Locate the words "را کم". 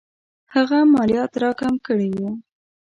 1.41-1.73